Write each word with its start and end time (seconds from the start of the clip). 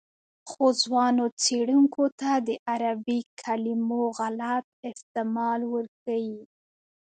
خو 0.49 0.65
ځوانو 0.83 1.25
څېړونکو 1.43 2.03
ته 2.19 2.31
د 2.47 2.49
عربي 2.69 3.19
کلمو 3.41 4.01
غلط 4.17 4.65
استعمال 4.89 5.59
ورښيي. 5.71 6.39